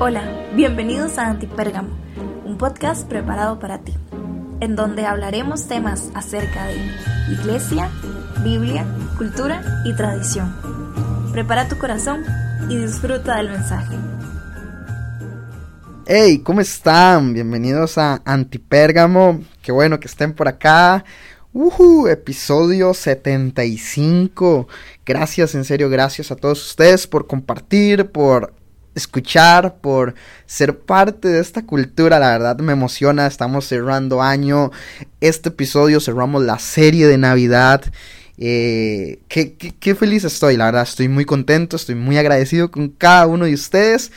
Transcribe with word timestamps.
Hola, 0.00 0.22
bienvenidos 0.54 1.18
a 1.18 1.26
Antipérgamo, 1.26 1.88
un 2.44 2.56
podcast 2.56 3.04
preparado 3.08 3.58
para 3.58 3.78
ti, 3.78 3.92
en 4.60 4.76
donde 4.76 5.04
hablaremos 5.04 5.66
temas 5.66 6.12
acerca 6.14 6.66
de 6.66 6.76
iglesia, 7.32 7.90
Biblia, 8.44 8.86
cultura 9.18 9.60
y 9.84 9.96
tradición. 9.96 10.54
Prepara 11.32 11.66
tu 11.66 11.78
corazón 11.78 12.24
y 12.68 12.76
disfruta 12.76 13.38
del 13.38 13.50
mensaje. 13.50 13.96
Hey, 16.06 16.42
¿cómo 16.44 16.60
están? 16.60 17.34
Bienvenidos 17.34 17.98
a 17.98 18.22
Antipérgamo. 18.24 19.40
Qué 19.62 19.72
bueno 19.72 19.98
que 19.98 20.06
estén 20.06 20.32
por 20.32 20.46
acá. 20.46 21.04
Uh, 21.52 22.06
episodio 22.06 22.94
75. 22.94 24.68
Gracias, 25.04 25.56
en 25.56 25.64
serio, 25.64 25.90
gracias 25.90 26.30
a 26.30 26.36
todos 26.36 26.64
ustedes 26.64 27.08
por 27.08 27.26
compartir, 27.26 28.12
por 28.12 28.54
escuchar, 28.98 29.76
por 29.80 30.14
ser 30.46 30.78
parte 30.78 31.28
de 31.28 31.40
esta 31.40 31.64
cultura. 31.64 32.18
La 32.18 32.30
verdad 32.30 32.58
me 32.58 32.72
emociona. 32.72 33.26
Estamos 33.26 33.66
cerrando 33.66 34.22
año. 34.22 34.70
Este 35.20 35.48
episodio 35.48 36.00
cerramos 36.00 36.44
la 36.44 36.58
serie 36.58 37.06
de 37.06 37.18
Navidad. 37.18 37.82
Eh, 38.36 39.18
qué, 39.28 39.54
qué, 39.56 39.94
feliz 39.94 40.24
estoy, 40.24 40.56
la 40.56 40.66
verdad. 40.66 40.82
Estoy 40.82 41.08
muy 41.08 41.24
contento, 41.24 41.76
estoy 41.76 41.94
muy 41.94 42.18
agradecido 42.18 42.70
con 42.70 42.88
cada 42.88 43.26
uno 43.26 43.46
de 43.46 43.54
ustedes. 43.54 44.12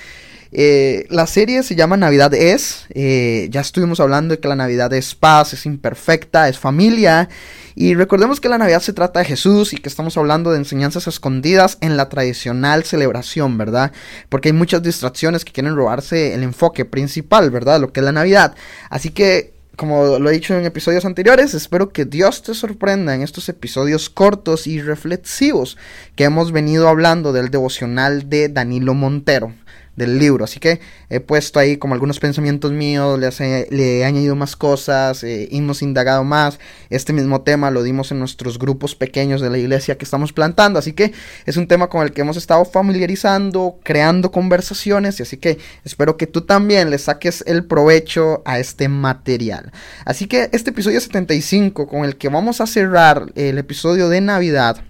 Eh, 0.54 1.05
la 1.10 1.28
serie 1.28 1.64
se 1.64 1.76
llama 1.76 1.98
Navidad 1.98 2.34
es. 2.34 2.86
Eh, 2.94 3.48
ya 3.52 3.62
estuvimos 3.62 4.00
hablando 4.00 4.36
de 4.36 4.40
que 4.40 4.48
la 4.48 4.55
Navidad 4.55 4.91
es 4.94 5.16
paz, 5.16 5.54
es 5.54 5.66
imperfecta, 5.66 6.50
es 6.50 6.60
familia. 6.60 7.30
Y 7.74 7.96
recordemos 7.96 8.41
que 8.41 8.50
la 8.50 8.58
Navidad 8.58 8.82
se 8.82 8.94
trata 8.94 9.20
de 9.20 9.26
Jesús 9.26 9.72
y 9.74 9.77
que 9.77 9.88
estamos 9.88 10.18
hablando 10.18 10.52
de 10.52 10.58
enseñanzas 10.58 11.08
escondidas 11.08 11.77
en 11.80 11.96
la 11.96 12.10
tradicional 12.10 12.84
celebración, 12.84 13.58
¿verdad? 13.58 13.94
Porque 14.27 14.50
hay 14.50 14.54
muchas 14.54 14.84
distracciones 14.84 15.46
que 15.46 15.54
quieren 15.54 15.76
robarse 15.76 16.34
el 16.34 16.43
enfoque 16.43 16.84
principal, 16.84 17.49
¿verdad? 17.49 17.80
Lo 17.80 17.93
que 17.93 18.02
es 18.02 18.05
la 18.05 18.12
Navidad. 18.12 18.55
Así 18.90 19.12
que 19.12 19.54
como 19.77 20.20
lo 20.20 20.30
he 20.30 20.34
dicho 20.34 20.54
en 20.54 20.65
episodios 20.65 21.05
anteriores, 21.05 21.55
espero 21.55 21.90
que 21.90 22.05
Dios 22.05 22.43
te 22.43 22.54
sorprenda 22.54 23.15
en 23.15 23.24
estos 23.24 23.49
episodios 23.49 24.12
cortos 24.12 24.68
y 24.68 24.80
reflexivos 24.80 25.76
que 26.15 26.26
hemos 26.26 26.52
venido 26.52 26.88
hablando 26.88 27.34
del 27.34 27.49
devocional 27.49 28.30
de 28.30 28.49
Danilo 28.49 28.93
Montero 28.93 29.55
del 29.95 30.20
libro. 30.20 30.45
Así 30.45 30.59
que 30.59 30.79
he 31.09 31.20
puesto 31.20 31.59
ahí 31.59 31.77
como 31.77 31.93
algunos 31.93 32.20
pensamientos 32.20 32.71
míos, 32.71 33.20
le, 33.20 33.67
le 33.70 33.99
he 33.99 34.05
añadido 34.05 34.35
más 34.35 34.55
cosas, 34.55 35.23
eh, 35.23 35.49
hemos 35.51 35.81
indagado 35.81 36.23
más. 36.23 36.59
Este 36.89 37.13
mismo 37.13 37.41
tema 37.41 37.71
lo 37.71 37.84
dimos 37.84 38.12
en 38.12 38.19
nuestros 38.19 38.57
grupos 38.57 38.95
pequeños 38.95 39.41
de 39.41 39.49
la 39.49 39.57
iglesia 39.57 39.97
que 39.97 40.05
estamos 40.05 40.34
plantando. 40.34 40.79
Así 40.79 40.93
que 40.93 41.13
es 41.45 41.57
un 41.57 41.67
tema 41.67 41.87
con 41.87 42.03
el 42.03 42.13
que 42.13 42.21
hemos 42.21 42.37
estado 42.37 42.65
familiarizando, 42.65 43.79
creando 43.84 44.31
conversaciones. 44.31 45.19
Y 45.19 45.23
así 45.23 45.37
que 45.37 45.57
espero 45.84 46.17
que 46.17 46.27
tú 46.27 46.41
también 46.41 46.89
le 46.89 46.97
saques 46.97 47.43
el 47.45 47.65
provecho 47.65 48.41
a 48.45 48.59
este 48.59 48.87
material. 48.87 49.71
Así 50.05 50.27
que 50.27 50.49
este 50.51 50.71
episodio 50.71 50.99
75 50.99 51.87
con 51.87 52.05
el 52.05 52.17
que 52.17 52.29
vamos 52.29 52.62
a 52.62 52.67
cerrar 52.67 53.31
el 53.35 53.57
episodio 53.57 54.09
de 54.09 54.21
Navidad. 54.21 54.81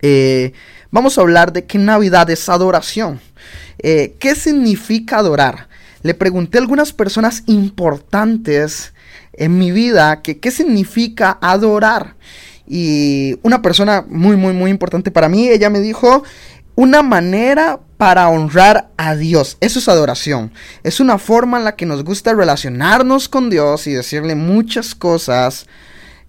Eh, 0.00 0.52
vamos 0.90 1.18
a 1.18 1.22
hablar 1.22 1.52
de 1.52 1.64
que 1.64 1.78
Navidad 1.78 2.30
es 2.30 2.48
adoración. 2.48 3.20
Eh, 3.78 4.16
¿Qué 4.18 4.34
significa 4.34 5.18
adorar? 5.18 5.68
Le 6.02 6.14
pregunté 6.14 6.58
a 6.58 6.60
algunas 6.60 6.92
personas 6.92 7.42
importantes 7.46 8.92
en 9.32 9.58
mi 9.58 9.70
vida 9.70 10.22
que 10.22 10.38
qué 10.38 10.50
significa 10.50 11.38
adorar. 11.40 12.16
Y 12.66 13.38
una 13.42 13.62
persona 13.62 14.04
muy, 14.08 14.36
muy, 14.36 14.52
muy 14.52 14.70
importante 14.70 15.10
para 15.10 15.28
mí, 15.28 15.48
ella 15.48 15.70
me 15.70 15.80
dijo, 15.80 16.22
una 16.74 17.02
manera 17.02 17.80
para 17.96 18.28
honrar 18.28 18.90
a 18.96 19.16
Dios. 19.16 19.56
Eso 19.60 19.80
es 19.80 19.88
adoración. 19.88 20.52
Es 20.84 21.00
una 21.00 21.18
forma 21.18 21.58
en 21.58 21.64
la 21.64 21.74
que 21.74 21.86
nos 21.86 22.04
gusta 22.04 22.34
relacionarnos 22.34 23.28
con 23.28 23.50
Dios 23.50 23.86
y 23.86 23.92
decirle 23.92 24.36
muchas 24.36 24.94
cosas 24.94 25.66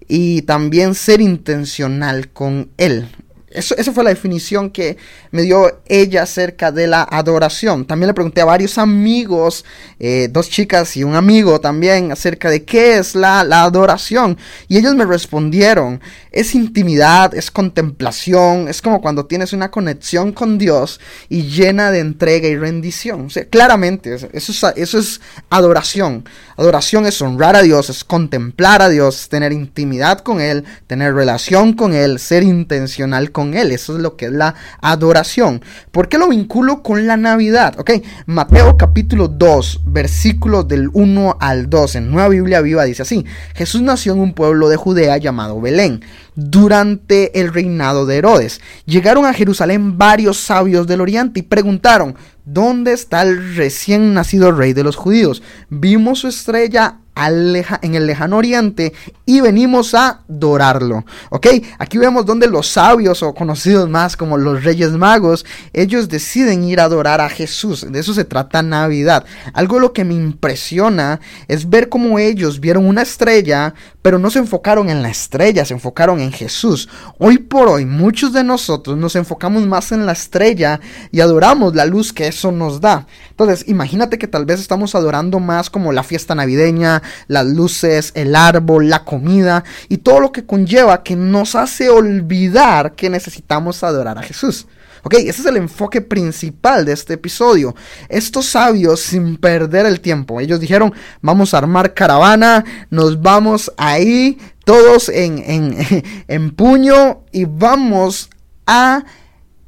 y 0.08 0.42
también 0.42 0.96
ser 0.96 1.20
intencional 1.20 2.30
con 2.30 2.70
Él. 2.78 3.08
Eso, 3.50 3.74
esa 3.76 3.92
fue 3.92 4.04
la 4.04 4.10
definición 4.10 4.70
que 4.70 4.96
me 5.32 5.42
dio 5.42 5.80
ella 5.86 6.22
acerca 6.22 6.70
de 6.70 6.86
la 6.86 7.02
adoración. 7.02 7.84
También 7.84 8.06
le 8.06 8.14
pregunté 8.14 8.40
a 8.40 8.44
varios 8.44 8.78
amigos, 8.78 9.64
eh, 9.98 10.28
dos 10.30 10.48
chicas 10.48 10.96
y 10.96 11.02
un 11.02 11.16
amigo 11.16 11.60
también, 11.60 12.12
acerca 12.12 12.48
de 12.48 12.64
qué 12.64 12.98
es 12.98 13.16
la, 13.16 13.42
la, 13.42 13.64
adoración. 13.64 14.38
Y 14.68 14.78
ellos 14.78 14.94
me 14.94 15.04
respondieron, 15.04 16.00
es 16.32 16.54
intimidad, 16.54 17.34
es 17.34 17.50
contemplación, 17.50 18.68
es 18.68 18.82
como 18.82 19.00
cuando 19.00 19.26
tienes 19.26 19.52
una 19.52 19.70
conexión 19.70 20.32
con 20.32 20.58
Dios 20.58 21.00
y 21.28 21.42
llena 21.42 21.90
de 21.90 22.00
entrega 22.00 22.48
y 22.48 22.56
rendición. 22.56 23.28
Claramente, 23.50 24.14
eso 24.14 24.28
es, 24.32 24.64
eso 24.76 24.98
es 24.98 25.20
adoración. 25.48 26.24
Adoración 26.56 27.06
es 27.06 27.20
honrar 27.22 27.56
a 27.56 27.62
Dios, 27.62 27.90
es 27.90 28.04
contemplar 28.04 28.82
a 28.82 28.88
Dios, 28.88 29.28
tener 29.28 29.52
intimidad 29.52 30.20
con 30.20 30.40
Él, 30.40 30.64
tener 30.86 31.14
relación 31.14 31.72
con 31.72 31.94
Él, 31.94 32.18
ser 32.18 32.42
intencional 32.42 33.32
con 33.32 33.54
él. 33.54 33.72
Eso 33.72 33.96
es 33.96 34.02
lo 34.02 34.16
que 34.16 34.26
es 34.26 34.32
la 34.32 34.54
adoración. 34.80 35.62
¿Por 35.90 36.08
qué 36.08 36.18
lo 36.18 36.28
vinculo 36.28 36.82
con 36.82 37.06
la 37.06 37.16
Navidad? 37.16 37.78
Ok, 37.78 37.90
Mateo 38.26 38.76
capítulo 38.76 39.28
2, 39.28 39.82
versículos 39.86 40.68
del 40.68 40.90
1 40.92 41.38
al 41.40 41.68
2, 41.68 41.96
en 41.96 42.10
Nueva 42.10 42.28
Biblia 42.28 42.60
Viva 42.60 42.84
dice 42.84 43.02
así, 43.02 43.24
Jesús 43.54 43.82
nació 43.82 44.12
en 44.12 44.20
un 44.20 44.34
pueblo 44.34 44.68
de 44.68 44.76
Judea 44.76 45.16
llamado 45.16 45.60
Belén 45.60 46.02
durante 46.34 47.40
el 47.40 47.52
reinado 47.52 48.06
de 48.06 48.16
Herodes. 48.16 48.60
Llegaron 48.86 49.26
a 49.26 49.34
Jerusalén 49.34 49.98
varios 49.98 50.38
sabios 50.38 50.86
del 50.86 51.00
oriente 51.00 51.40
y 51.40 51.42
preguntaron, 51.42 52.14
¿dónde 52.44 52.92
está 52.92 53.22
el 53.22 53.56
recién 53.56 54.14
nacido 54.14 54.52
rey 54.52 54.72
de 54.72 54.84
los 54.84 54.96
judíos? 54.96 55.42
Vimos 55.68 56.20
su 56.20 56.28
estrella 56.28 56.98
en 57.16 57.94
el 57.94 58.06
lejano 58.06 58.38
oriente 58.38 58.92
y 59.26 59.40
venimos 59.40 59.94
a 59.94 60.22
adorarlo. 60.28 61.04
¿Ok? 61.30 61.46
Aquí 61.78 61.98
vemos 61.98 62.24
donde 62.24 62.46
los 62.46 62.68
sabios 62.68 63.22
o 63.22 63.34
conocidos 63.34 63.88
más 63.88 64.16
como 64.16 64.38
los 64.38 64.64
reyes 64.64 64.92
magos, 64.92 65.44
ellos 65.72 66.08
deciden 66.08 66.64
ir 66.64 66.80
a 66.80 66.84
adorar 66.84 67.20
a 67.20 67.28
Jesús. 67.28 67.86
De 67.90 67.98
eso 67.98 68.14
se 68.14 68.24
trata 68.24 68.62
Navidad. 68.62 69.24
Algo 69.52 69.78
lo 69.78 69.92
que 69.92 70.04
me 70.04 70.14
impresiona 70.14 71.20
es 71.48 71.68
ver 71.68 71.88
cómo 71.88 72.18
ellos 72.18 72.60
vieron 72.60 72.86
una 72.86 73.02
estrella, 73.02 73.74
pero 74.02 74.18
no 74.18 74.30
se 74.30 74.38
enfocaron 74.38 74.88
en 74.88 75.02
la 75.02 75.10
estrella, 75.10 75.64
se 75.64 75.74
enfocaron 75.74 76.20
en 76.20 76.32
Jesús. 76.32 76.88
Hoy 77.18 77.38
por 77.38 77.68
hoy 77.68 77.84
muchos 77.84 78.32
de 78.32 78.44
nosotros 78.44 78.96
nos 78.96 79.14
enfocamos 79.16 79.66
más 79.66 79.92
en 79.92 80.06
la 80.06 80.12
estrella 80.12 80.80
y 81.10 81.20
adoramos 81.20 81.74
la 81.74 81.84
luz 81.84 82.12
que 82.12 82.28
eso 82.28 82.50
nos 82.50 82.80
da. 82.80 83.06
Entonces, 83.40 83.68
imagínate 83.68 84.18
que 84.18 84.28
tal 84.28 84.44
vez 84.44 84.60
estamos 84.60 84.94
adorando 84.94 85.40
más 85.40 85.70
como 85.70 85.92
la 85.92 86.02
fiesta 86.02 86.34
navideña, 86.34 87.02
las 87.26 87.46
luces, 87.46 88.12
el 88.14 88.36
árbol, 88.36 88.90
la 88.90 89.04
comida 89.04 89.64
y 89.88 89.98
todo 89.98 90.20
lo 90.20 90.30
que 90.30 90.44
conlleva 90.44 91.02
que 91.02 91.16
nos 91.16 91.54
hace 91.54 91.88
olvidar 91.88 92.92
que 92.92 93.08
necesitamos 93.08 93.82
adorar 93.82 94.18
a 94.18 94.22
Jesús. 94.22 94.66
Ok, 95.04 95.14
ese 95.14 95.40
es 95.40 95.46
el 95.46 95.56
enfoque 95.56 96.02
principal 96.02 96.84
de 96.84 96.92
este 96.92 97.14
episodio. 97.14 97.74
Estos 98.10 98.44
sabios, 98.44 99.00
sin 99.00 99.38
perder 99.38 99.86
el 99.86 100.00
tiempo, 100.00 100.38
ellos 100.40 100.60
dijeron, 100.60 100.92
vamos 101.22 101.54
a 101.54 101.58
armar 101.58 101.94
caravana, 101.94 102.64
nos 102.90 103.22
vamos 103.22 103.72
ahí 103.78 104.38
todos 104.66 105.08
en, 105.08 105.38
en, 105.38 106.04
en 106.28 106.50
puño 106.50 107.24
y 107.32 107.46
vamos 107.46 108.28
a 108.66 109.04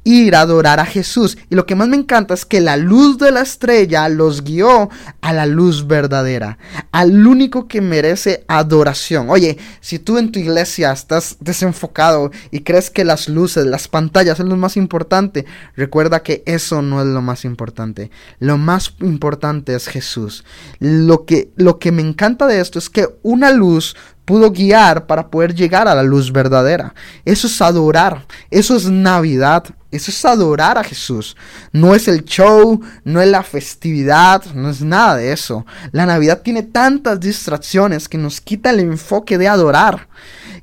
ir 0.03 0.35
a 0.35 0.41
adorar 0.41 0.79
a 0.79 0.85
Jesús. 0.85 1.37
Y 1.49 1.55
lo 1.55 1.65
que 1.65 1.75
más 1.75 1.87
me 1.87 1.97
encanta 1.97 2.33
es 2.33 2.45
que 2.45 2.61
la 2.61 2.77
luz 2.77 3.17
de 3.17 3.31
la 3.31 3.41
estrella 3.41 4.09
los 4.09 4.43
guió 4.43 4.89
a 5.21 5.33
la 5.33 5.45
luz 5.45 5.87
verdadera, 5.87 6.57
al 6.91 7.25
único 7.25 7.67
que 7.67 7.81
merece 7.81 8.43
adoración. 8.47 9.29
Oye, 9.29 9.57
si 9.81 9.99
tú 9.99 10.17
en 10.17 10.31
tu 10.31 10.39
iglesia 10.39 10.91
estás 10.91 11.37
desenfocado 11.39 12.31
y 12.51 12.61
crees 12.61 12.89
que 12.89 13.05
las 13.05 13.29
luces, 13.29 13.65
las 13.65 13.87
pantallas 13.87 14.37
son 14.37 14.49
lo 14.49 14.57
más 14.57 14.77
importante, 14.77 15.45
recuerda 15.75 16.23
que 16.23 16.43
eso 16.45 16.81
no 16.81 17.01
es 17.01 17.07
lo 17.07 17.21
más 17.21 17.45
importante. 17.45 18.11
Lo 18.39 18.57
más 18.57 18.93
importante 19.01 19.75
es 19.75 19.87
Jesús. 19.87 20.43
Lo 20.79 21.25
que, 21.25 21.51
lo 21.55 21.79
que 21.79 21.91
me 21.91 22.01
encanta 22.01 22.47
de 22.47 22.59
esto 22.59 22.79
es 22.79 22.89
que 22.89 23.07
una 23.21 23.51
luz 23.51 23.95
pudo 24.25 24.51
guiar 24.51 25.05
para 25.05 25.27
poder 25.27 25.53
llegar 25.53 25.87
a 25.87 25.95
la 25.95 26.03
luz 26.03 26.31
verdadera. 26.31 26.93
Eso 27.25 27.47
es 27.47 27.61
adorar, 27.61 28.25
eso 28.49 28.75
es 28.75 28.89
Navidad, 28.89 29.65
eso 29.91 30.11
es 30.11 30.25
adorar 30.25 30.77
a 30.77 30.83
Jesús. 30.83 31.35
No 31.71 31.93
es 31.93 32.07
el 32.07 32.23
show, 32.25 32.81
no 33.03 33.21
es 33.21 33.27
la 33.27 33.43
festividad, 33.43 34.43
no 34.53 34.69
es 34.69 34.81
nada 34.81 35.17
de 35.17 35.31
eso. 35.31 35.65
La 35.91 36.05
Navidad 36.05 36.41
tiene 36.41 36.63
tantas 36.63 37.19
distracciones 37.19 38.09
que 38.09 38.17
nos 38.17 38.41
quita 38.41 38.71
el 38.71 38.79
enfoque 38.79 39.37
de 39.37 39.47
adorar. 39.47 40.07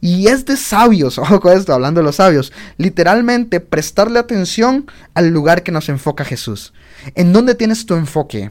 Y 0.01 0.29
es 0.29 0.47
de 0.47 0.57
sabios, 0.57 1.19
ojo 1.19 1.41
con 1.41 1.57
esto, 1.57 1.75
hablando 1.75 2.01
de 2.01 2.07
los 2.07 2.17
sabios, 2.17 2.53
literalmente 2.79 3.61
prestarle 3.61 4.19
atención 4.19 4.91
al 5.15 5.29
lugar 5.29 5.63
que 5.63 5.73
nos 5.73 5.89
enfoca 5.89 6.25
Jesús. 6.25 6.73
¿En 7.15 7.33
dónde 7.33 7.55
tienes 7.55 7.87
tu 7.87 7.95
enfoque? 7.95 8.51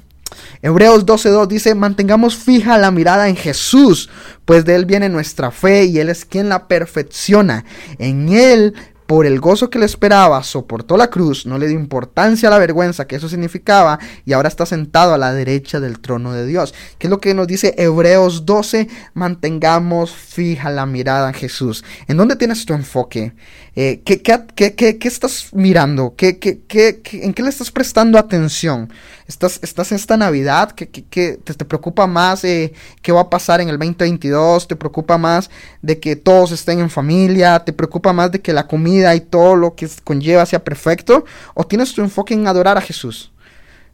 Hebreos 0.62 1.06
12.2 1.06 1.48
dice, 1.48 1.76
mantengamos 1.76 2.36
fija 2.36 2.78
la 2.78 2.92
mirada 2.92 3.30
en 3.30 3.36
Jesús, 3.36 4.10
pues 4.46 4.66
de 4.66 4.76
Él 4.76 4.86
viene 4.86 5.10
nuestra 5.10 5.52
fe 5.52 5.86
y 5.86 6.00
Él 6.00 6.10
es 6.10 6.26
quien 6.26 6.50
la 6.50 6.68
perfecciona. 6.68 7.66
En 7.98 8.30
Él 8.30 8.76
por 9.10 9.26
el 9.26 9.40
gozo 9.40 9.72
que 9.72 9.80
le 9.80 9.88
esperaba, 9.88 10.44
soportó 10.44 10.96
la 10.96 11.10
cruz, 11.10 11.48
no 11.48 11.58
le 11.58 11.68
dio 11.68 11.80
importancia 11.80 12.48
a 12.48 12.52
la 12.52 12.60
vergüenza 12.60 13.08
que 13.08 13.16
eso 13.16 13.28
significaba 13.28 13.98
y 14.24 14.34
ahora 14.34 14.50
está 14.50 14.68
sentado 14.68 15.16
a 15.16 15.18
la 15.18 15.34
derecha 15.34 15.80
del 15.80 16.00
trono 16.00 16.32
de 16.32 16.46
Dios. 16.46 16.76
¿Qué 17.00 17.08
es 17.08 17.10
lo 17.10 17.20
que 17.20 17.34
nos 17.34 17.48
dice 17.48 17.74
Hebreos 17.80 18.46
12? 18.46 18.88
Mantengamos 19.16 20.12
fija 20.12 20.70
la 20.70 20.86
mirada 20.86 21.30
en 21.30 21.34
Jesús. 21.34 21.84
¿En 22.08 22.18
dónde 22.18 22.36
tienes 22.36 22.64
tu 22.68 22.76
enfoque? 22.76 23.34
Eh, 23.76 24.02
¿qué, 24.06 24.22
qué, 24.22 24.76
qué, 24.76 25.08
estás 25.08 25.50
mirando? 25.54 26.14
¿Qué, 26.16 26.38
en 26.70 27.34
qué 27.34 27.44
le 27.44 27.50
estás 27.50 27.72
prestando 27.72 28.20
atención? 28.20 28.94
¿Estás, 29.26 29.60
estás 29.64 29.92
esta 29.92 30.18
Navidad? 30.18 30.72
¿Qué, 30.72 30.86
te, 30.86 31.38
te, 31.38 31.66
preocupa 31.66 32.06
más 32.06 32.44
eh, 32.44 32.74
qué 33.02 33.12
va 33.12 33.22
a 33.22 33.30
pasar 33.30 33.62
en 33.62 33.70
el 33.70 33.78
2022? 33.78 34.68
¿Te 34.68 34.76
preocupa 34.76 35.18
más 35.18 35.50
de 35.82 36.00
que 36.00 36.16
todos 36.16 36.52
estén 36.52 36.80
en 36.80 36.90
familia? 36.90 37.60
¿Te 37.60 37.72
preocupa 37.72 38.12
más 38.12 38.32
de 38.32 38.42
que 38.42 38.54
la 38.54 38.68
comida 38.68 38.99
y 39.16 39.22
todo 39.22 39.56
lo 39.56 39.76
que 39.76 39.90
conlleva 40.04 40.46
sea 40.46 40.64
perfecto? 40.64 41.26
¿O 41.54 41.66
tienes 41.66 41.94
tu 41.94 42.02
enfoque 42.02 42.34
en 42.34 42.48
adorar 42.48 42.78
a 42.78 42.82
Jesús? 42.82 43.32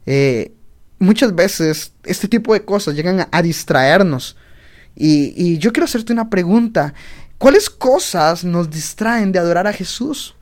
Eh, 0.06 0.52
muchas 0.98 1.34
veces 1.34 1.92
este 2.04 2.28
tipo 2.28 2.54
de 2.54 2.64
cosas 2.64 2.94
llegan 2.94 3.26
a, 3.30 3.42
distraernos. 3.42 4.36
Y, 4.94 5.32
y 5.36 5.58
yo 5.58 5.72
quiero 5.72 5.84
hacerte 5.84 6.12
una 6.12 6.30
pregunta. 6.30 6.94
¿Cuáles 7.38 7.68
cosas 7.68 8.44
nos 8.44 8.70
distraen 8.70 9.32
de 9.32 9.38
adorar 9.38 9.66
a 9.66 9.72
Jesús? 9.72 10.34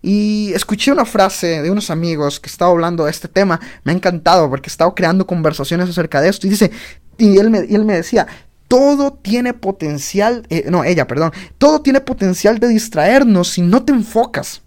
Y 0.00 0.52
escuché 0.54 0.92
una 0.92 1.04
frase 1.04 1.62
de 1.62 1.70
unos 1.70 1.90
amigos 1.90 2.38
que 2.38 2.48
estaba 2.48 2.70
hablando 2.70 3.04
de 3.04 3.10
este 3.10 3.26
tema. 3.26 3.60
Me 3.82 3.92
ha 3.92 3.94
encantado 3.94 4.48
porque 4.48 4.68
he 4.68 4.70
estado 4.72 4.94
creando 4.94 5.26
conversaciones 5.26 5.88
acerca 5.88 6.20
de 6.20 6.28
esto. 6.28 6.46
Y 6.46 6.50
dice, 6.50 6.70
y 7.16 7.38
él 7.38 7.50
me, 7.50 7.58
él 7.58 7.84
me 7.84 7.94
decía, 7.94 8.26
todo 8.68 9.14
tiene 9.14 9.54
potencial, 9.54 10.46
eh, 10.50 10.66
no, 10.70 10.84
ella, 10.84 11.06
perdón, 11.06 11.32
todo 11.58 11.80
tiene 11.80 12.00
potencial 12.00 12.58
de 12.58 12.68
distraernos 12.68 13.48
si 13.48 13.62
no 13.62 13.84
te 13.84 13.92
enfocas. 13.92 14.62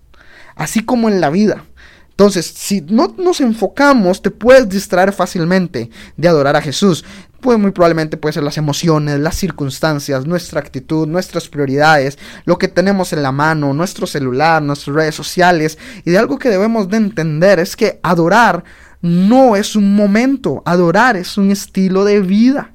Así 0.55 0.83
como 0.83 1.07
en 1.07 1.21
la 1.21 1.29
vida. 1.29 1.63
Entonces, 2.09 2.45
si 2.45 2.81
no 2.81 3.15
nos 3.17 3.39
enfocamos, 3.41 4.21
te 4.21 4.29
puedes 4.29 4.67
distraer 4.69 5.13
fácilmente 5.13 5.89
de 6.17 6.27
adorar 6.27 6.55
a 6.55 6.61
Jesús 6.61 7.03
pues 7.41 7.59
muy 7.59 7.71
probablemente 7.71 8.17
puede 8.17 8.33
ser 8.33 8.43
las 8.43 8.57
emociones, 8.57 9.19
las 9.19 9.35
circunstancias, 9.35 10.25
nuestra 10.25 10.61
actitud, 10.61 11.07
nuestras 11.07 11.49
prioridades, 11.49 12.17
lo 12.45 12.57
que 12.57 12.67
tenemos 12.67 13.11
en 13.11 13.23
la 13.23 13.31
mano, 13.31 13.73
nuestro 13.73 14.07
celular, 14.07 14.61
nuestras 14.61 14.95
redes 14.95 15.15
sociales. 15.15 15.77
Y 16.05 16.11
de 16.11 16.19
algo 16.19 16.39
que 16.39 16.49
debemos 16.49 16.87
de 16.87 16.97
entender 16.97 17.59
es 17.59 17.75
que 17.75 17.99
adorar 18.03 18.63
no 19.01 19.55
es 19.55 19.75
un 19.75 19.95
momento, 19.95 20.61
adorar 20.65 21.17
es 21.17 21.37
un 21.37 21.51
estilo 21.51 22.05
de 22.05 22.21
vida. 22.21 22.70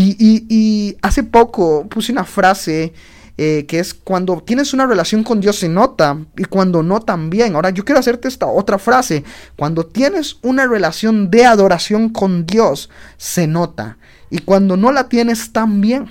Y, 0.00 0.96
hace 1.02 1.24
poco 1.24 1.88
puse 1.88 2.12
una 2.12 2.24
frase 2.24 2.92
eh, 3.36 3.66
que 3.66 3.78
es 3.78 3.94
cuando 3.94 4.40
tienes 4.40 4.72
una 4.72 4.86
relación 4.86 5.22
con 5.22 5.40
Dios 5.40 5.56
se 5.56 5.68
nota 5.68 6.18
y 6.36 6.44
cuando 6.44 6.82
no 6.82 7.00
también. 7.00 7.54
Ahora 7.54 7.70
yo 7.70 7.84
quiero 7.84 8.00
hacerte 8.00 8.28
esta 8.28 8.46
otra 8.46 8.78
frase. 8.78 9.24
Cuando 9.56 9.86
tienes 9.86 10.38
una 10.42 10.66
relación 10.66 11.30
de 11.30 11.46
adoración 11.46 12.08
con 12.10 12.46
Dios 12.46 12.90
se 13.16 13.46
nota 13.46 13.98
y 14.30 14.38
cuando 14.38 14.76
no 14.76 14.92
la 14.92 15.08
tienes 15.08 15.52
también. 15.52 16.06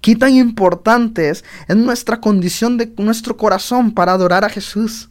Qué 0.00 0.16
tan 0.16 0.34
importante 0.34 1.30
es 1.30 1.44
nuestra 1.74 2.20
condición 2.20 2.76
de 2.76 2.92
nuestro 2.98 3.36
corazón 3.36 3.92
para 3.92 4.12
adorar 4.12 4.44
a 4.44 4.50
Jesús. 4.50 5.08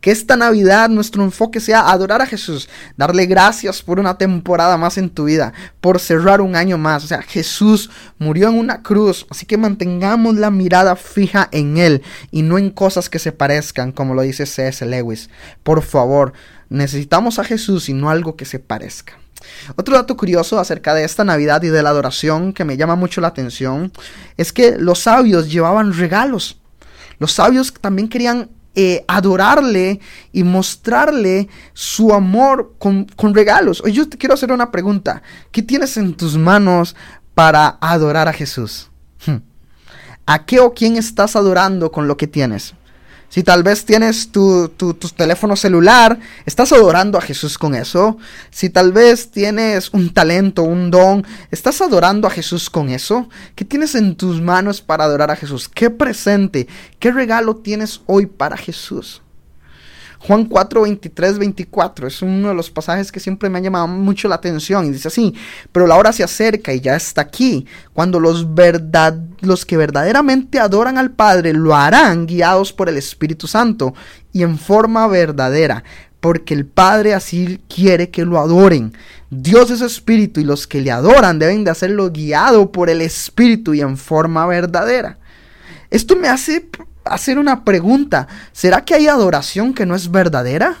Que 0.00 0.10
esta 0.10 0.36
Navidad 0.36 0.88
nuestro 0.88 1.24
enfoque 1.24 1.58
sea 1.58 1.90
adorar 1.90 2.22
a 2.22 2.26
Jesús, 2.26 2.68
darle 2.96 3.26
gracias 3.26 3.82
por 3.82 3.98
una 3.98 4.18
temporada 4.18 4.76
más 4.76 4.98
en 4.98 5.10
tu 5.10 5.24
vida, 5.24 5.52
por 5.80 5.98
cerrar 5.98 6.40
un 6.40 6.54
año 6.54 6.78
más. 6.78 7.04
O 7.04 7.06
sea, 7.08 7.22
Jesús 7.22 7.90
murió 8.18 8.48
en 8.48 8.58
una 8.58 8.82
cruz, 8.82 9.26
así 9.30 9.46
que 9.46 9.56
mantengamos 9.56 10.36
la 10.36 10.50
mirada 10.50 10.96
fija 10.96 11.48
en 11.50 11.76
Él 11.76 12.02
y 12.30 12.42
no 12.42 12.58
en 12.58 12.70
cosas 12.70 13.08
que 13.08 13.18
se 13.18 13.32
parezcan, 13.32 13.92
como 13.92 14.14
lo 14.14 14.22
dice 14.22 14.46
C.S. 14.46 14.84
Lewis. 14.86 15.28
Por 15.62 15.82
favor, 15.82 16.32
necesitamos 16.68 17.38
a 17.38 17.44
Jesús 17.44 17.88
y 17.88 17.94
no 17.94 18.10
algo 18.10 18.36
que 18.36 18.44
se 18.44 18.58
parezca. 18.58 19.18
Otro 19.76 19.94
dato 19.94 20.16
curioso 20.16 20.58
acerca 20.58 20.94
de 20.94 21.04
esta 21.04 21.24
Navidad 21.24 21.62
y 21.62 21.68
de 21.68 21.82
la 21.82 21.90
adoración 21.90 22.52
que 22.52 22.64
me 22.64 22.76
llama 22.76 22.96
mucho 22.96 23.20
la 23.20 23.28
atención 23.28 23.92
es 24.36 24.52
que 24.52 24.76
los 24.78 25.00
sabios 25.00 25.50
llevaban 25.50 25.92
regalos. 25.92 26.58
Los 27.18 27.32
sabios 27.32 27.72
también 27.72 28.08
querían 28.08 28.50
eh, 28.78 29.06
adorarle 29.08 30.00
y 30.32 30.44
mostrarle 30.44 31.48
su 31.72 32.12
amor 32.12 32.74
con, 32.78 33.06
regalos. 33.34 33.80
Hoy 33.82 33.92
yo 33.92 34.06
te 34.06 34.18
quiero 34.18 34.34
hacer 34.34 34.52
una 34.52 34.70
pregunta. 34.70 35.22
¿Qué 35.50 35.62
tienes 35.62 35.96
en 35.96 36.14
tus 36.14 36.36
manos 36.36 36.94
para 37.34 37.78
adorar 37.80 38.28
a 38.28 38.34
Jesús? 38.34 38.90
Hmm. 39.24 39.38
¿A 40.26 40.44
qué 40.44 40.60
o 40.60 40.74
quién 40.74 40.96
estás 40.96 41.36
adorando 41.36 41.90
con 41.90 42.06
lo 42.06 42.18
que 42.18 42.26
tienes? 42.26 42.74
Si 43.28 43.42
tal 43.42 43.62
vez 43.62 43.84
tienes 43.84 44.30
tu, 44.30 44.70
teléfono 45.16 45.56
celular, 45.56 46.18
estás 46.46 46.72
adorando 46.72 47.18
a 47.18 47.20
Jesús 47.20 47.58
con 47.58 47.74
eso. 47.74 48.16
Si 48.50 48.70
tal 48.70 48.92
vez 48.92 49.30
tienes 49.30 49.90
un 49.92 50.14
talento, 50.14 50.62
un 50.62 50.90
don, 50.90 51.26
estás 51.50 51.80
adorando 51.80 52.26
a 52.26 52.30
Jesús 52.30 52.70
con 52.70 52.88
eso. 52.88 53.28
¿Qué 53.54 53.64
tienes 53.64 53.94
en 53.94 54.16
tus 54.16 54.40
manos 54.40 54.80
para 54.80 55.04
adorar 55.04 55.30
a 55.30 55.36
Jesús? 55.36 55.68
¿Qué 55.68 55.90
presente, 55.90 56.66
qué 56.98 57.12
regalo 57.12 57.56
tienes 57.56 58.00
hoy 58.06 58.26
para 58.26 58.56
Jesús? 58.56 59.22
Juan 60.20 60.46
4, 60.46 60.82
23, 60.82 61.38
24 61.38 62.06
es 62.06 62.22
uno 62.22 62.48
de 62.48 62.54
los 62.54 62.70
pasajes 62.70 63.12
que 63.12 63.20
siempre 63.20 63.48
me 63.48 63.58
ha 63.58 63.62
llamado 63.62 63.86
mucho 63.86 64.28
la 64.28 64.36
atención 64.36 64.86
y 64.86 64.90
dice 64.90 65.08
así, 65.08 65.34
pero 65.72 65.86
la 65.86 65.96
hora 65.96 66.12
se 66.12 66.24
acerca 66.24 66.72
y 66.72 66.80
ya 66.80 66.96
está 66.96 67.20
aquí, 67.20 67.66
cuando 67.92 68.18
los, 68.18 68.54
verdad, 68.54 69.18
los 69.40 69.66
que 69.66 69.76
verdaderamente 69.76 70.58
adoran 70.58 70.98
al 70.98 71.12
Padre 71.12 71.52
lo 71.52 71.74
harán 71.74 72.26
guiados 72.26 72.72
por 72.72 72.88
el 72.88 72.96
Espíritu 72.96 73.46
Santo 73.46 73.94
y 74.32 74.42
en 74.42 74.58
forma 74.58 75.06
verdadera, 75.06 75.84
porque 76.20 76.54
el 76.54 76.66
Padre 76.66 77.14
así 77.14 77.60
quiere 77.68 78.10
que 78.10 78.24
lo 78.24 78.38
adoren. 78.38 78.92
Dios 79.30 79.70
es 79.70 79.80
espíritu 79.80 80.40
y 80.40 80.44
los 80.44 80.66
que 80.66 80.80
le 80.80 80.90
adoran 80.90 81.38
deben 81.38 81.64
de 81.64 81.70
hacerlo 81.70 82.10
guiado 82.10 82.72
por 82.72 82.90
el 82.90 83.00
Espíritu 83.00 83.74
y 83.74 83.80
en 83.80 83.96
forma 83.96 84.46
verdadera. 84.46 85.18
Esto 85.90 86.16
me 86.16 86.28
hace 86.28 86.68
hacer 87.08 87.38
una 87.38 87.64
pregunta. 87.64 88.26
¿Será 88.52 88.84
que 88.84 88.94
hay 88.94 89.08
adoración 89.08 89.74
que 89.74 89.86
no 89.86 89.94
es 89.94 90.10
verdadera? 90.10 90.76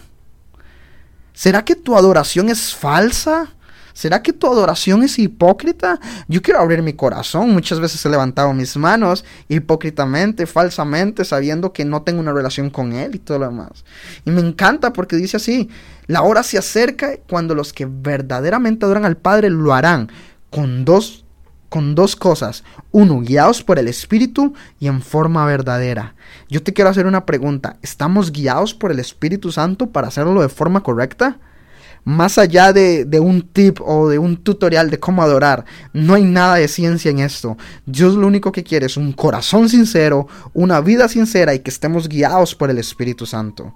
¿Será 1.32 1.64
que 1.64 1.74
tu 1.74 1.96
adoración 1.96 2.48
es 2.48 2.74
falsa? 2.74 3.52
¿Será 3.92 4.22
que 4.22 4.32
tu 4.32 4.46
adoración 4.46 5.02
es 5.02 5.18
hipócrita? 5.18 6.00
Yo 6.28 6.42
quiero 6.42 6.60
abrir 6.60 6.82
mi 6.82 6.92
corazón. 6.92 7.50
Muchas 7.52 7.80
veces 7.80 8.04
he 8.04 8.08
levantado 8.08 8.52
mis 8.52 8.76
manos 8.76 9.24
hipócritamente, 9.48 10.46
falsamente, 10.46 11.24
sabiendo 11.24 11.72
que 11.72 11.84
no 11.84 12.02
tengo 12.02 12.20
una 12.20 12.32
relación 12.32 12.70
con 12.70 12.92
Él 12.92 13.14
y 13.14 13.18
todo 13.18 13.38
lo 13.38 13.46
demás. 13.46 13.84
Y 14.24 14.30
me 14.30 14.40
encanta 14.40 14.92
porque 14.92 15.16
dice 15.16 15.36
así, 15.38 15.68
la 16.06 16.22
hora 16.22 16.42
se 16.42 16.58
acerca 16.58 17.16
cuando 17.28 17.54
los 17.54 17.72
que 17.72 17.86
verdaderamente 17.86 18.84
adoran 18.84 19.04
al 19.04 19.16
Padre 19.16 19.50
lo 19.50 19.74
harán 19.74 20.10
con 20.50 20.86
dos 20.86 21.25
con 21.68 21.94
dos 21.94 22.16
cosas. 22.16 22.64
Uno, 22.92 23.20
guiados 23.20 23.62
por 23.62 23.78
el 23.78 23.88
Espíritu 23.88 24.54
y 24.78 24.86
en 24.88 25.02
forma 25.02 25.44
verdadera. 25.44 26.14
Yo 26.48 26.62
te 26.62 26.72
quiero 26.72 26.90
hacer 26.90 27.06
una 27.06 27.26
pregunta. 27.26 27.76
¿Estamos 27.82 28.32
guiados 28.32 28.74
por 28.74 28.90
el 28.90 28.98
Espíritu 28.98 29.52
Santo 29.52 29.90
para 29.90 30.08
hacerlo 30.08 30.42
de 30.42 30.48
forma 30.48 30.82
correcta? 30.82 31.38
Más 32.04 32.38
allá 32.38 32.72
de, 32.72 33.04
un 33.20 33.42
tip 33.42 33.80
o 33.80 34.08
de 34.08 34.20
un 34.20 34.36
tutorial 34.36 34.90
de 34.90 35.00
cómo 35.00 35.24
adorar, 35.24 35.64
no 35.92 36.14
hay 36.14 36.22
nada 36.22 36.54
de 36.54 36.68
ciencia 36.68 37.10
en 37.10 37.18
esto. 37.18 37.56
Dios 37.84 38.14
lo 38.14 38.28
único 38.28 38.52
que 38.52 38.62
quiere 38.62 38.86
es 38.86 38.96
un 38.96 39.12
corazón 39.12 39.68
sincero, 39.68 40.28
una 40.54 40.80
vida 40.80 41.08
sincera 41.08 41.52
y 41.52 41.58
que 41.58 41.70
estemos 41.70 42.08
guiados 42.08 42.54
por 42.54 42.70
el 42.70 42.78
Espíritu 42.78 43.26
Santo. 43.26 43.74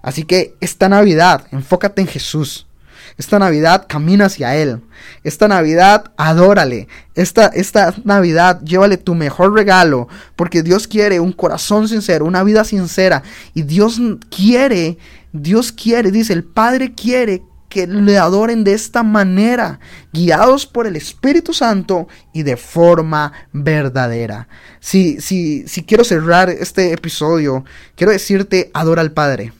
Así 0.00 0.22
que 0.22 0.54
esta 0.60 0.88
Navidad, 0.88 1.48
enfócate 1.50 2.02
en 2.02 2.06
Jesús. 2.06 2.68
Esta 3.16 3.38
Navidad 3.38 3.86
camina 3.88 4.26
hacia 4.26 4.56
Él. 4.56 4.80
Esta 5.24 5.48
Navidad 5.48 6.12
adórale. 6.16 6.88
Esta, 7.14 7.46
esta 7.46 7.94
Navidad 8.04 8.60
llévale 8.62 8.96
tu 8.96 9.14
mejor 9.14 9.52
regalo. 9.52 10.08
Porque 10.36 10.62
Dios 10.62 10.86
quiere 10.88 11.20
un 11.20 11.32
corazón 11.32 11.88
sincero, 11.88 12.24
una 12.24 12.42
vida 12.42 12.64
sincera. 12.64 13.22
Y 13.54 13.62
Dios 13.62 14.00
quiere, 14.34 14.98
Dios 15.32 15.72
quiere, 15.72 16.10
dice, 16.10 16.32
el 16.32 16.44
Padre 16.44 16.94
quiere 16.94 17.42
que 17.72 17.86
le 17.86 18.18
adoren 18.18 18.64
de 18.64 18.74
esta 18.74 19.02
manera, 19.02 19.80
guiados 20.12 20.66
por 20.66 20.86
el 20.86 20.94
Espíritu 20.94 21.54
Santo 21.54 22.06
y 22.34 22.42
de 22.42 22.58
forma 22.58 23.32
verdadera. 23.50 24.46
Si, 24.78 25.22
si, 25.22 25.66
si 25.66 25.82
quiero 25.82 26.04
cerrar 26.04 26.50
este 26.50 26.92
episodio, 26.92 27.64
quiero 27.96 28.12
decirte, 28.12 28.70
adora 28.74 29.00
al 29.00 29.12
Padre. 29.12 29.54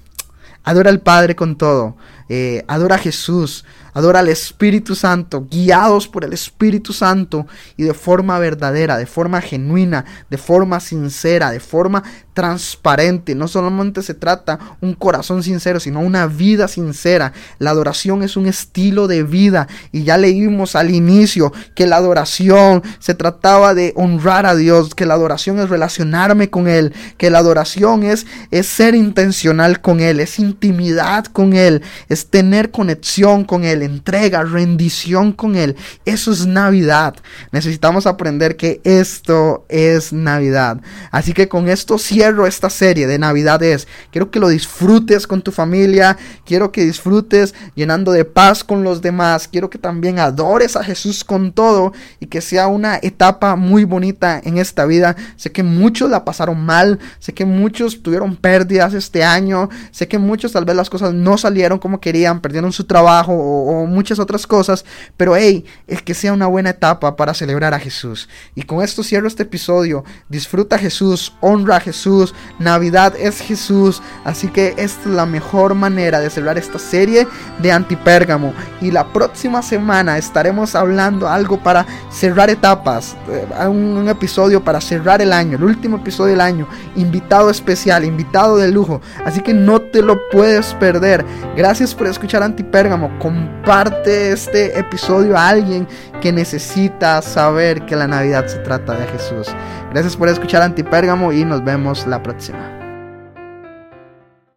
Adora 0.62 0.90
al 0.90 1.00
Padre 1.00 1.34
con 1.34 1.56
todo. 1.56 1.96
Eh, 2.28 2.64
adora 2.68 2.96
a 2.96 2.98
Jesús. 2.98 3.64
adora 3.94 4.20
al 4.20 4.28
Espíritu 4.28 4.94
Santo, 4.94 5.46
guiados 5.50 6.08
por 6.08 6.24
el 6.24 6.32
Espíritu 6.32 6.94
Santo 6.94 7.46
y 7.76 7.82
de 7.82 7.92
forma 7.92 8.38
verdadera, 8.38 8.96
de 8.96 9.04
forma 9.04 9.42
genuina, 9.42 10.06
de 10.30 10.38
forma 10.38 10.80
sincera, 10.80 11.50
de 11.50 11.60
forma 11.60 12.02
transparente. 12.34 13.34
No 13.34 13.48
solamente 13.48 14.02
se 14.02 14.14
trata 14.14 14.58
un 14.80 14.94
corazón 14.94 15.42
sincero, 15.42 15.80
sino 15.80 16.00
una 16.00 16.26
vida 16.26 16.68
sincera. 16.68 17.32
La 17.58 17.70
adoración 17.70 18.22
es 18.22 18.36
un 18.36 18.46
estilo 18.46 19.06
de 19.06 19.22
vida 19.22 19.68
y 19.92 20.04
ya 20.04 20.16
leímos 20.16 20.76
al 20.76 20.90
inicio 20.90 21.52
que 21.74 21.86
la 21.86 21.96
adoración 21.96 22.82
se 22.98 23.14
trataba 23.14 23.74
de 23.74 23.92
honrar 23.96 24.46
a 24.46 24.54
Dios, 24.54 24.94
que 24.94 25.06
la 25.06 25.14
adoración 25.14 25.58
es 25.58 25.68
relacionarme 25.68 26.50
con 26.50 26.68
Él, 26.68 26.94
que 27.18 27.30
la 27.30 27.38
adoración 27.38 28.02
es, 28.02 28.26
es 28.50 28.66
ser 28.66 28.94
intencional 28.94 29.80
con 29.80 30.00
Él, 30.00 30.20
es 30.20 30.38
intimidad 30.38 31.26
con 31.26 31.52
Él, 31.52 31.82
es 32.08 32.26
tener 32.26 32.70
conexión 32.70 33.44
con 33.44 33.64
Él, 33.64 33.82
entrega, 33.82 34.42
rendición 34.42 35.32
con 35.32 35.56
Él. 35.56 35.76
Eso 36.04 36.32
es 36.32 36.46
Navidad. 36.46 37.14
Necesitamos 37.50 38.06
aprender 38.06 38.56
que 38.56 38.80
esto 38.84 39.66
es 39.68 40.12
Navidad. 40.12 40.80
Así 41.10 41.32
que 41.32 41.48
con 41.48 41.68
esto 41.68 41.98
cierro 41.98 42.21
esta 42.22 42.70
serie 42.70 43.08
de 43.08 43.18
Navidades. 43.18 43.88
Quiero 44.12 44.30
que 44.30 44.38
lo 44.38 44.48
disfrutes 44.48 45.26
con 45.26 45.42
tu 45.42 45.50
familia, 45.50 46.16
quiero 46.46 46.70
que 46.70 46.84
disfrutes 46.84 47.52
llenando 47.74 48.12
de 48.12 48.24
paz 48.24 48.62
con 48.62 48.84
los 48.84 49.02
demás, 49.02 49.48
quiero 49.48 49.68
que 49.68 49.78
también 49.78 50.20
adores 50.20 50.76
a 50.76 50.84
Jesús 50.84 51.24
con 51.24 51.50
todo 51.50 51.92
y 52.20 52.26
que 52.26 52.40
sea 52.40 52.68
una 52.68 52.96
etapa 53.02 53.56
muy 53.56 53.82
bonita 53.82 54.40
en 54.44 54.58
esta 54.58 54.84
vida. 54.84 55.16
Sé 55.34 55.50
que 55.50 55.64
muchos 55.64 56.10
la 56.10 56.24
pasaron 56.24 56.64
mal, 56.64 57.00
sé 57.18 57.34
que 57.34 57.44
muchos 57.44 58.04
tuvieron 58.04 58.36
pérdidas 58.36 58.94
este 58.94 59.24
año, 59.24 59.68
sé 59.90 60.06
que 60.06 60.18
muchos 60.18 60.52
tal 60.52 60.64
vez 60.64 60.76
las 60.76 60.90
cosas 60.90 61.12
no 61.12 61.36
salieron 61.38 61.80
como 61.80 62.00
querían, 62.00 62.40
perdieron 62.40 62.72
su 62.72 62.84
trabajo 62.84 63.32
o, 63.32 63.86
muchas 63.86 64.20
otras 64.20 64.46
cosas, 64.46 64.84
pero 65.16 65.34
hey, 65.34 65.64
es 65.88 66.02
que 66.02 66.14
sea 66.14 66.32
una 66.32 66.46
buena 66.46 66.70
etapa 66.70 67.16
para 67.16 67.34
celebrar 67.34 67.74
a 67.74 67.80
Jesús. 67.80 68.28
Y 68.54 68.62
con 68.62 68.80
esto 68.80 69.02
cierro 69.02 69.26
este 69.26 69.42
episodio. 69.42 70.04
Disfruta 70.28 70.76
a 70.76 70.78
Jesús, 70.78 71.34
honra 71.40 71.76
a 71.76 71.80
Jesús. 71.80 72.11
Navidad 72.58 73.14
es 73.18 73.40
Jesús, 73.40 74.02
así 74.24 74.48
que 74.48 74.74
esta 74.76 75.08
es 75.08 75.14
la 75.14 75.26
mejor 75.26 75.74
manera 75.74 76.20
de 76.20 76.30
celebrar 76.30 76.58
esta 76.58 76.78
serie 76.78 77.26
de 77.58 77.72
Antipérgamo. 77.72 78.52
Y 78.80 78.90
la 78.90 79.12
próxima 79.12 79.62
semana 79.62 80.18
estaremos 80.18 80.74
hablando 80.74 81.28
algo 81.28 81.58
para 81.58 81.86
cerrar 82.10 82.50
etapas, 82.50 83.16
eh, 83.28 83.46
un, 83.68 83.96
un 83.96 84.08
episodio 84.08 84.62
para 84.62 84.80
cerrar 84.80 85.22
el 85.22 85.32
año, 85.32 85.56
el 85.56 85.64
último 85.64 85.96
episodio 85.96 86.32
del 86.32 86.40
año, 86.40 86.66
invitado 86.96 87.50
especial, 87.50 88.04
invitado 88.04 88.56
de 88.58 88.70
lujo, 88.70 89.00
así 89.24 89.40
que 89.40 89.54
no 89.54 89.80
te 89.80 90.02
lo 90.02 90.18
puedes 90.30 90.74
perder. 90.74 91.24
Gracias 91.56 91.94
por 91.94 92.06
escuchar 92.06 92.42
Antipérgamo, 92.42 93.10
comparte 93.18 94.32
este 94.32 94.78
episodio 94.78 95.36
a 95.36 95.48
alguien 95.48 95.86
que 96.22 96.32
necesita 96.32 97.20
saber 97.20 97.84
que 97.84 97.96
la 97.96 98.06
Navidad 98.06 98.46
se 98.46 98.58
trata 98.60 98.94
de 98.94 99.06
Jesús. 99.08 99.48
Gracias 99.90 100.16
por 100.16 100.28
escuchar 100.28 100.62
Antipérgamo 100.62 101.32
y 101.32 101.44
nos 101.44 101.64
vemos 101.64 102.06
la 102.06 102.22
próxima. 102.22 102.81